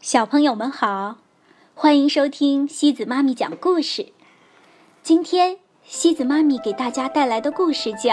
[0.00, 1.16] 小朋友们好，
[1.74, 4.14] 欢迎收听西子妈咪讲故事。
[5.02, 8.10] 今天西子妈咪给大家带来的故事叫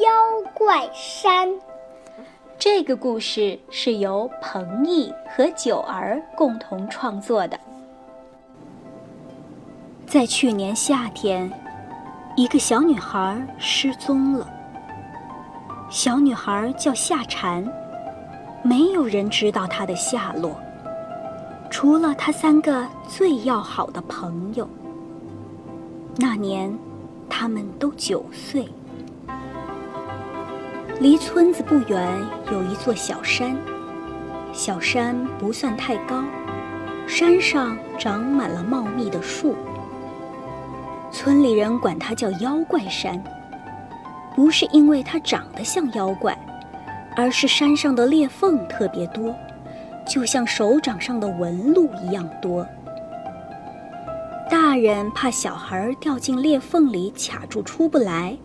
[0.00, 1.48] 妖怪山》。
[2.56, 7.58] 这个故事是由彭毅和九儿共同创作的。
[10.06, 11.50] 在去年夏天，
[12.36, 14.48] 一个小女孩失踪了。
[15.90, 17.68] 小女孩叫夏蝉，
[18.62, 20.56] 没有人知道她的下落，
[21.74, 24.68] 除了他三个最要好的朋友。
[26.16, 26.72] 那年，
[27.28, 28.68] 他们都九岁。
[31.00, 33.56] 离村子不远有一座小山，
[34.52, 36.22] 小山不算太高，
[37.08, 39.56] 山上长满了茂密的树。
[41.10, 43.20] 村里人管它叫妖怪山，
[44.36, 46.38] 不是因为它长得像妖怪，
[47.16, 49.34] 而是山上的裂缝特别多，
[50.06, 52.66] 就像手掌上的纹路一样多。
[54.50, 58.36] 大人怕小孩掉进裂缝里卡住出不来，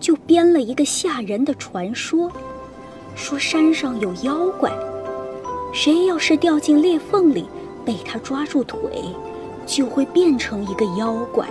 [0.00, 2.30] 就编了一个吓人的传说，
[3.14, 4.72] 说山上有妖怪，
[5.72, 7.46] 谁要是掉进裂缝里
[7.84, 8.80] 被他抓住腿，
[9.66, 11.46] 就会变成一个妖怪。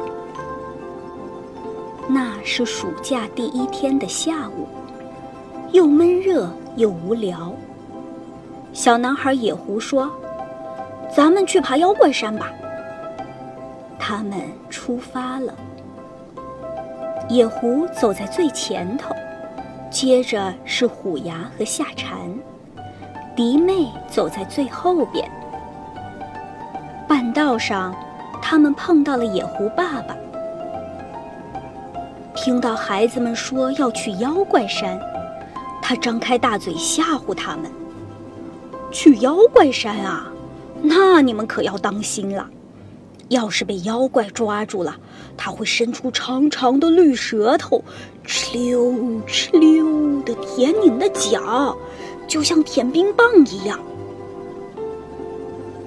[2.07, 4.67] 那是暑假第一天的下午，
[5.71, 7.53] 又闷热又无聊。
[8.73, 10.11] 小男孩野狐说
[11.15, 12.51] ：“咱们去爬妖怪山吧。”
[13.99, 15.53] 他们出发了。
[17.29, 19.15] 野狐走在最前头，
[19.91, 22.17] 接着是虎牙和夏蝉，
[23.35, 25.29] 迪妹走在最后边。
[27.07, 27.95] 半道上，
[28.41, 30.17] 他们碰到了野狐爸爸。
[32.35, 34.99] 听到孩子们说要去妖怪山，
[35.79, 37.71] 他张开大嘴吓唬他们
[38.93, 40.31] ：“去妖怪山啊，
[40.81, 42.49] 那你们可要当心了。
[43.29, 44.95] 要是被妖怪抓住了，
[45.35, 47.83] 他会伸出长长的绿舌头，
[48.25, 48.91] 哧溜
[49.27, 51.75] 哧溜的舔你们的脚，
[52.27, 53.79] 就像舔冰棒一样。”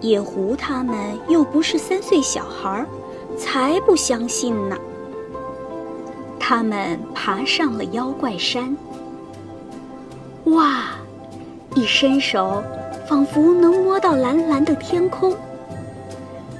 [0.02, 0.96] 野狐他们
[1.28, 2.84] 又不是三岁小孩，
[3.38, 4.76] 才不相信呢。
[6.38, 8.76] 他们爬上了妖怪山。
[10.46, 10.84] 哇，
[11.74, 12.62] 一伸手，
[13.08, 15.34] 仿佛能摸到蓝蓝的天空。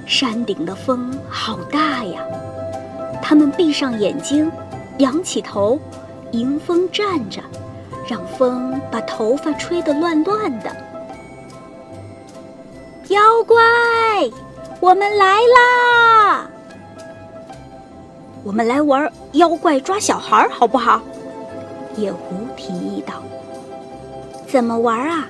[0.05, 2.21] 山顶的风好大呀！
[3.21, 4.49] 他们闭上眼睛，
[4.99, 5.77] 仰起头，
[6.31, 7.41] 迎风站着，
[8.07, 10.71] 让风把头发吹得乱乱的。
[13.09, 13.57] 妖怪，
[14.79, 16.49] 我们来啦！
[18.43, 21.01] 我们来玩妖怪抓小孩，好不好？
[21.97, 23.15] 野狐提议道。
[24.47, 25.27] 怎么玩啊？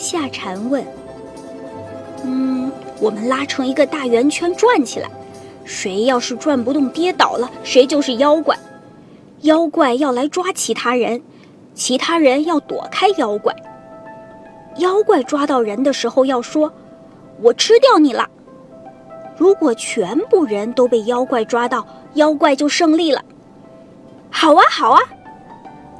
[0.00, 0.82] 夏蝉问。
[2.24, 5.10] 嗯，我们拉成一个大圆圈转起来，
[5.64, 8.58] 谁要是转不动跌倒了，谁就是妖怪。
[9.42, 11.22] 妖怪要来抓其他人，
[11.74, 13.54] 其他人要躲开妖怪。
[14.78, 16.72] 妖怪抓到人的时候要说
[17.42, 18.26] ：“我吃掉你了。”
[19.36, 23.22] 如果全部人都被妖怪抓到，妖怪就胜利了。
[24.30, 25.00] 好啊，好啊！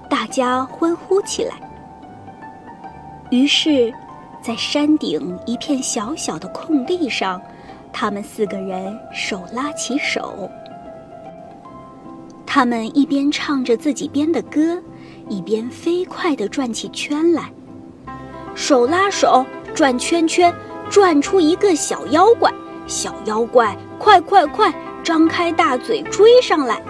[0.09, 1.55] 大家欢呼起来。
[3.31, 3.93] 于是，
[4.43, 7.41] 在山顶一片小小的空地上，
[7.93, 10.51] 他们四个人手拉起手。
[12.45, 14.83] 他们一边唱着自己编的歌，
[15.29, 17.51] 一边飞快地转起圈来。
[18.57, 20.53] 手拉手转圈圈，
[20.91, 22.53] 转出一个小妖怪。
[22.89, 24.75] 小妖怪，快快快！
[25.05, 26.83] 张开大嘴追上来。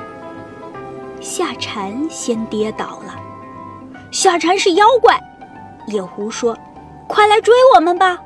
[1.21, 3.15] 夏蝉先跌倒了。
[4.11, 5.21] 夏蝉是妖怪，
[5.87, 6.57] 野狐说
[7.09, 8.19] ：“快来追我们吧！”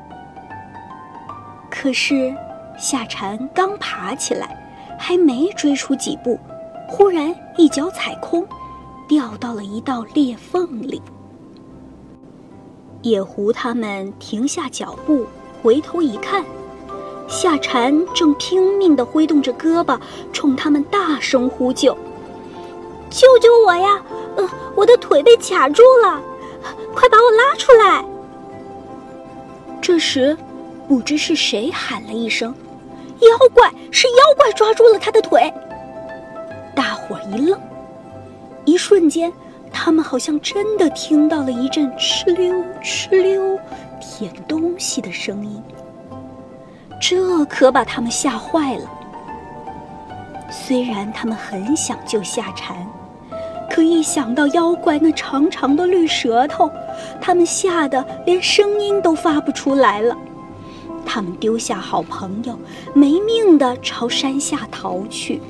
[1.71, 2.35] 可是
[2.79, 4.57] 夏蝉刚爬起来，
[4.99, 6.39] 还没追出几步，
[6.89, 8.47] 忽然一脚踩空，
[9.09, 11.03] 掉到了一道裂缝里。
[13.03, 15.27] 野狐他们停下脚步，
[15.63, 16.45] 回头一看。
[17.27, 19.99] 夏蝉正拼命地挥动着胳膊，
[20.33, 21.97] 冲他们大声呼救
[23.11, 24.03] ：“救救我呀！
[24.37, 26.21] 呃，我的腿被卡住了，
[26.95, 28.05] 快把我拉出来！”
[29.81, 30.37] 这时，
[30.89, 32.55] 不知是谁喊了一声
[33.21, 33.71] ：“妖怪！
[33.91, 35.53] 是妖怪抓住了他的腿！”
[36.75, 37.61] 大伙一愣，
[38.65, 39.33] 一瞬间，
[39.73, 43.59] 他们好像真的听到了一阵哧溜哧溜
[44.01, 45.63] 舔东西的声音。
[47.01, 48.91] 这可把他们吓坏了。
[50.51, 52.77] 虽然他们很想救夏蝉，
[53.75, 56.71] 可一想到妖怪那长长的绿舌头，
[57.21, 60.17] 他们吓得连声音都发不出来了。
[61.05, 62.57] 他们丢下好朋友，
[62.95, 65.41] 没命的朝山下逃去。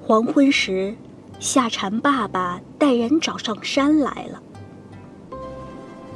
[0.00, 0.96] 黄昏时，
[1.38, 4.40] 夏蝉爸爸带人找上山来了。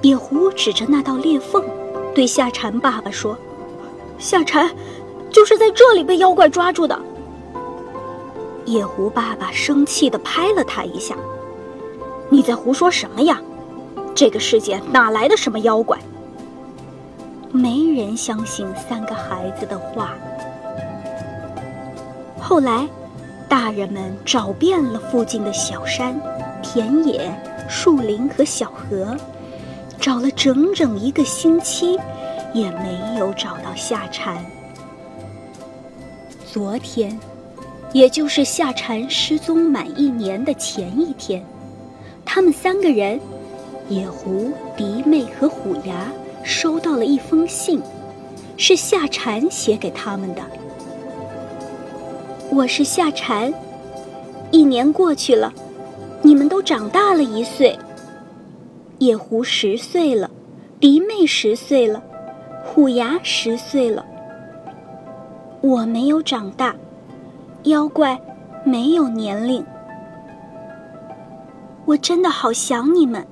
[0.00, 1.62] 野狐指着那道裂缝，
[2.14, 3.36] 对夏蝉爸爸说
[4.16, 4.70] ：“夏蝉，
[5.28, 6.98] 就是在这里被妖怪抓住的。”
[8.70, 11.16] 野狐爸爸生气地拍了他一下
[12.30, 13.40] ：“你在胡说什么呀？
[14.14, 15.98] 这个世界哪来的什么妖怪？”
[17.50, 20.14] 没人相信三个孩子的话。
[22.40, 22.88] 后来，
[23.48, 26.20] 大人们找遍了附近的小山、
[26.62, 27.28] 田野、
[27.68, 29.16] 树林和小河。
[29.98, 31.98] 找了整整一个星期，
[32.54, 34.42] 也没有找到夏蝉。
[36.46, 37.20] 昨天，
[37.92, 41.44] 也就是夏蝉失踪满一年的前一天，
[42.24, 43.20] 他们三个人——
[43.88, 46.10] 野狐、狸妹和虎牙——
[46.44, 47.80] 收到了一封信，
[48.56, 50.42] 是夏蝉写给他们的。
[52.52, 53.52] 我是夏蝉，
[54.52, 55.52] 一年过去了，
[56.22, 57.76] 你们都长大了一岁。
[58.98, 60.30] 野狐十岁了，
[60.80, 62.02] 狸妹十岁了，
[62.64, 64.04] 虎牙十岁了。
[65.60, 66.74] 我没有长大，
[67.64, 68.18] 妖怪
[68.64, 69.64] 没有年龄。
[71.84, 73.26] 我真的好想你们，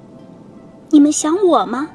[0.91, 1.89] 你们想我吗？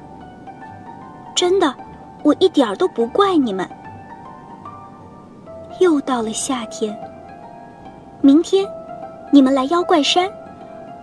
[1.34, 1.74] 真的，
[2.22, 3.68] 我一点儿都不怪你们。
[5.80, 6.96] 又到了夏天，
[8.20, 8.66] 明天
[9.32, 10.28] 你们来妖怪山。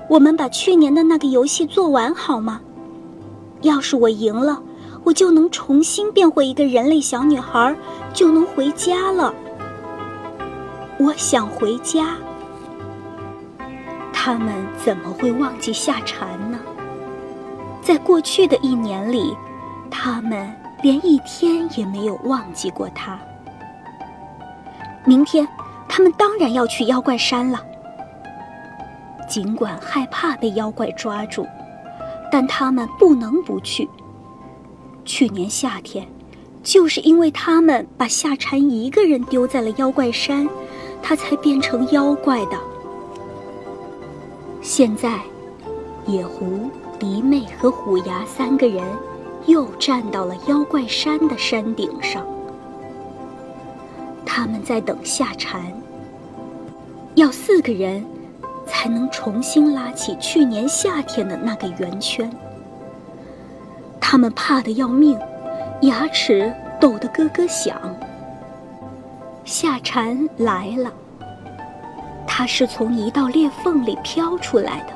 [0.09, 2.59] 我们把去年的那个游戏做完好吗？
[3.61, 4.61] 要是我赢了，
[5.03, 7.73] 我就能重新变回一个人类小女孩，
[8.13, 9.33] 就能回家了。
[11.01, 12.15] 我想回家。
[14.13, 16.59] 他们怎么会忘记夏蝉呢？
[17.81, 19.35] 在过去的一年里，
[19.89, 20.53] 他们
[20.83, 23.19] 连一天也没有忘记过他。
[25.03, 25.47] 明天，
[25.89, 27.59] 他们当然要去妖怪山了。
[29.27, 31.47] 尽管害怕被妖怪抓住，
[32.31, 33.89] 但他们不能不去。
[35.03, 36.07] 去年夏天，
[36.61, 40.47] 就是因为他们把夏蝉一个人丢在了妖怪山，
[41.01, 42.57] 他才变成妖怪的。
[44.61, 45.19] 现在，
[46.05, 46.69] 野狐、
[46.99, 48.83] 狸妹和虎牙三个人
[49.45, 52.25] 又站到了妖怪山的山顶上，
[54.25, 55.61] 他们在等下蝉。
[57.15, 58.05] 要四个人。
[58.67, 62.31] 才能重新拉起去年夏天的那个圆圈。
[63.99, 65.19] 他们怕得要命，
[65.81, 67.77] 牙齿抖得咯咯响。
[69.43, 70.93] 夏蝉来了，
[72.27, 74.93] 它是从一道裂缝里飘出来的。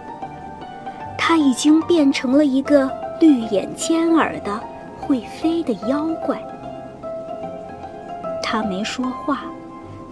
[1.17, 2.89] 它已经变成了一个
[3.19, 4.61] 绿眼尖耳的
[4.99, 6.41] 会飞的妖怪。
[8.43, 9.45] 它没说话，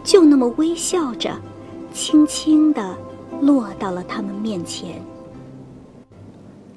[0.04, 1.32] 就那么微笑着，
[1.94, 2.96] 轻轻地。
[3.42, 5.02] 落到了他们面前。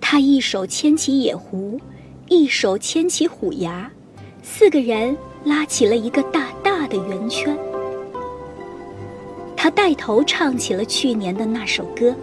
[0.00, 1.80] 他一手牵起野狐，
[2.28, 3.88] 一手牵起虎牙，
[4.42, 6.48] 四个人拉起了一个大
[6.86, 7.56] 的圆圈。
[9.56, 12.14] 他带头唱起了去年的那首歌：“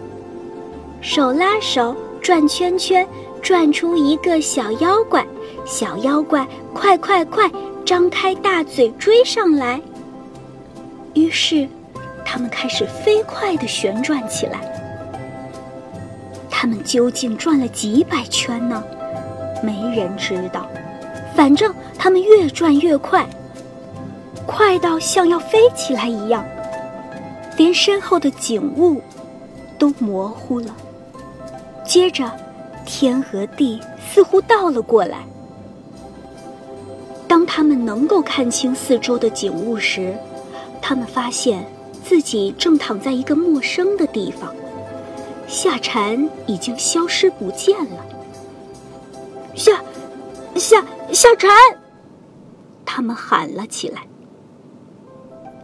[1.02, 3.06] 手拉手转圈圈，
[3.42, 5.26] 转出一个小妖怪，
[5.64, 7.50] 小妖怪快快快，
[7.84, 9.80] 张开大嘴追上来。”
[11.14, 11.68] 于是。
[12.26, 14.58] 他们开始飞快地旋转起来。
[16.50, 18.82] 他们究竟转了几百圈呢？
[19.62, 20.66] 没人知道。
[21.36, 23.24] 反正他们越转越快，
[24.46, 26.44] 快到像要飞起来一样，
[27.56, 29.00] 连身后的景物
[29.78, 30.74] 都模糊了。
[31.84, 32.30] 接着，
[32.84, 35.18] 天和地似乎倒了过来。
[37.26, 40.14] 当他们能够看清四周的景物时，
[40.80, 41.66] 他们发现。
[42.06, 44.54] 自己正躺在一个陌生的地方，
[45.48, 48.04] 夏蝉已经消失不见了。
[49.54, 49.82] 夏，
[50.54, 51.50] 夏，夏蝉！
[52.84, 54.02] 他们喊了起来。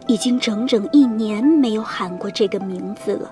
[0.07, 3.31] 已经整整一年没有喊过这个名字了，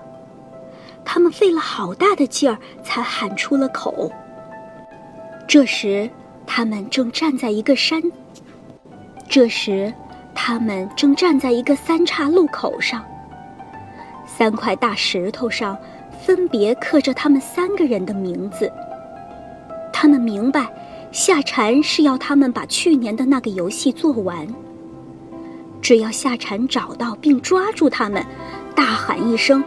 [1.04, 4.10] 他们费了好大的劲儿才喊出了口。
[5.46, 6.08] 这时，
[6.46, 8.02] 他们正站在一个山。
[9.28, 9.92] 这时。
[10.32, 13.04] 他们正站在一个三岔路口上，
[14.24, 15.76] 三块大石头上
[16.24, 18.72] 分别刻着他们三个人的名字。
[19.92, 20.72] 他们明白，
[21.12, 24.46] 夏蝉是要他们把去年的那个游戏做完。
[25.90, 28.24] 只要夏蝉找到并抓住他们，
[28.76, 29.60] 大喊一声：“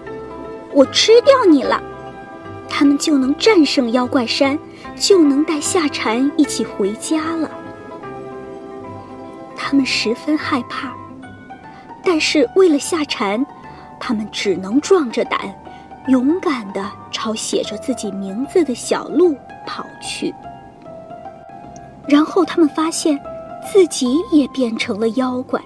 [0.72, 1.84] 我吃掉你了！”
[2.70, 4.58] 他们就能战胜妖怪山，
[4.96, 7.52] 就能带夏蝉一起回家了。
[9.58, 10.94] 他们十分害怕。
[12.06, 13.46] 但是为了夏蝉，
[14.00, 15.54] 他们只能壮着胆，
[16.08, 19.36] 勇敢地朝写着自己名字的小路
[19.68, 20.34] 跑去。
[22.08, 23.20] 然后他们发现，
[23.70, 25.62] 自己也变成了妖怪。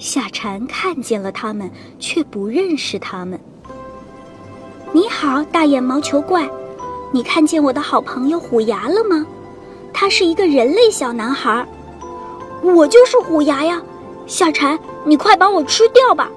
[0.00, 3.38] 夏蝉看见了他们，却不认识他们。
[4.92, 6.48] 你好，大眼毛球怪，
[7.12, 9.26] 你看见我的好朋友虎牙了吗？
[9.92, 11.68] 他是一个人类小男孩。
[12.62, 13.82] 我就是虎牙呀，
[14.26, 16.30] 夏蝉，你快把我吃掉吧！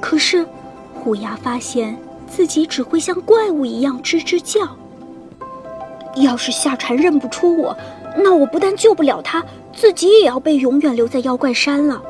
[0.00, 0.46] 可是，
[0.94, 1.94] 虎牙发现
[2.26, 4.66] 自己只会像怪物一样吱吱叫。
[6.22, 7.76] 要是夏蝉认不出我，
[8.16, 9.44] 那我不但救不了他，
[9.74, 12.02] 自己也要被永远留在妖怪山了。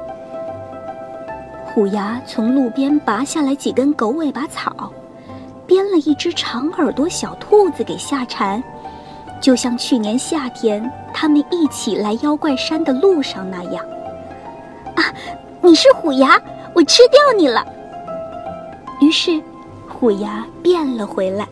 [1.76, 4.90] 虎牙从路边拔下来几根狗尾巴草，
[5.66, 8.64] 编了一只长耳朵小兔子给夏蝉，
[9.42, 13.85] 就像去年夏天他们一起来妖怪山的路上那样。
[14.95, 15.04] 啊，
[15.61, 16.40] 你是虎牙，
[16.73, 17.62] 我吃掉你了。
[19.02, 19.38] 于是，
[19.87, 21.47] 虎牙变了回来。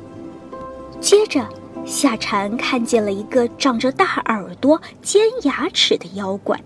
[1.02, 1.47] 接着，
[1.85, 6.59] 夏蝉看见了一个长着大耳朵、尖牙齿的妖怪。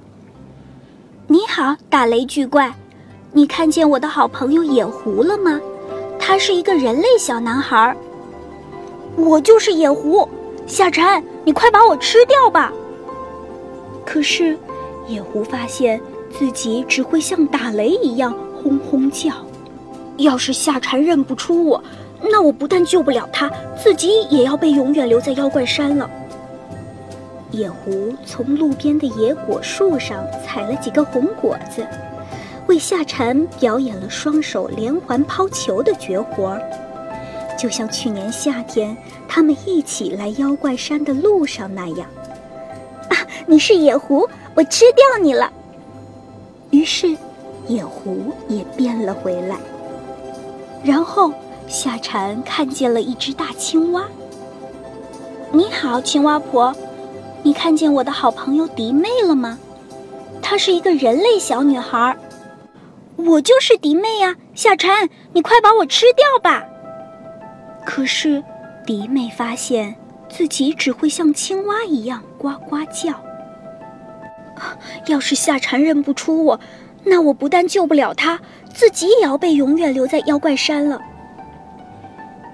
[1.26, 2.72] 你好，大雷巨怪。
[3.32, 5.60] 你看见我的好朋友野狐了吗？
[6.18, 7.94] 他是一个人类小男孩。
[9.16, 10.26] 我就是野狐，
[10.66, 12.72] 夏蝉，你快把我吃掉吧！
[14.06, 14.56] 可是，
[15.06, 19.30] 野狐发现自己只会像打雷一样轰轰叫。
[20.16, 21.82] 要是夏蝉认不出我，
[22.22, 26.08] 那我不但救不了他，自己也要被永远留在妖怪山了。
[27.50, 31.86] 野狐从路边的野果树上采了几个红果子。
[32.68, 36.60] 为夏蝉表演了双手连环抛球的绝活，
[37.58, 38.94] 就像去年夏天
[39.26, 42.06] 他们一起来妖怪山的路上那样。
[43.08, 45.50] 啊，你是野狐，我吃掉你了。
[46.70, 47.16] 于是，
[47.66, 49.56] 野狐也变了回来。
[50.84, 51.32] 然后，
[51.66, 54.04] 夏蝉看见了一只大青蛙。
[55.50, 56.74] 你好，青蛙婆，
[57.42, 59.58] 你看见我的好朋友迪妹了吗？
[60.42, 62.14] 她是一个人类小女孩。
[63.18, 66.64] 我就是迪妹呀，夏蝉，你快把我吃掉吧！
[67.84, 68.42] 可是，
[68.86, 69.92] 迪妹发现
[70.28, 73.20] 自己只会像青蛙一样呱呱叫。
[75.06, 76.60] 要是夏蝉认不出我，
[77.02, 78.38] 那我不但救不了他，
[78.72, 81.00] 自己也要被永远留在妖怪山了。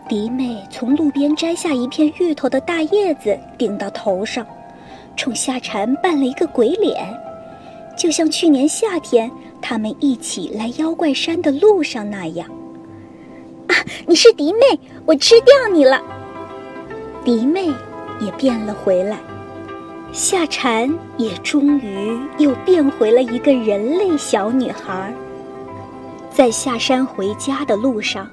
[0.08, 4.46] 迪妹从路边摘下一片芋头的大叶子顶到头上，
[5.14, 7.06] 冲夏蝉扮了一个鬼脸，
[7.98, 9.30] 就像去年夏天。
[9.66, 12.46] 他们一起来妖怪山的路上那样，
[13.68, 13.72] 啊！
[14.06, 16.02] 你是迪妹，我吃掉你了。
[17.24, 17.72] 迪妹
[18.20, 19.18] 也变了回来，
[20.12, 25.10] 夏蝉也终于又变回了一个人类小女孩。
[26.30, 28.28] 在下山回家的路上，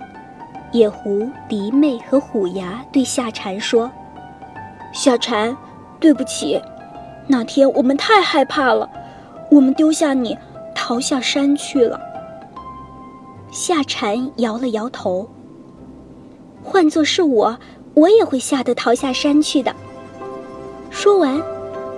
[0.74, 3.90] 野狐、迪妹和虎牙对夏蝉说
[4.92, 5.56] ：“夏蝉，
[5.98, 6.62] 对不起，
[7.26, 8.90] 那天我们太害怕了，
[9.50, 10.38] 我们丢下你。”
[10.76, 12.00] 逃下山去了。
[13.52, 15.28] 夏蝉摇了摇头。
[16.64, 17.58] 换作是我，
[17.94, 19.76] 我也会吓得逃下山去的。
[20.90, 21.42] 说完，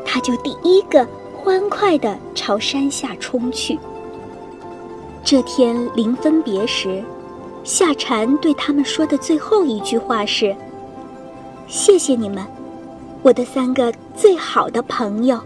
[0.05, 3.77] 他就第一个欢快地朝山下冲去。
[5.23, 7.03] 这天临分别时，
[7.63, 10.55] 夏蝉对他们说的最后一句话是
[11.67, 12.45] ：“谢谢你们，
[13.21, 15.39] 我的三个最好的朋友。”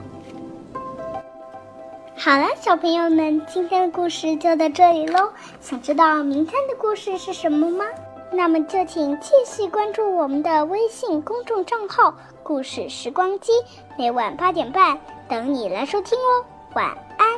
[2.20, 5.32] 好了，小朋友们，今天的故事就到这里喽。
[5.62, 7.86] 想知道明天的故事是什么吗？
[8.32, 13.52] 那么就请继续关注我们的微信公众账号“故事时光机”，
[14.00, 16.44] 每晚八点半等你来收听哦。
[16.74, 16.88] 晚
[17.20, 17.37] 安。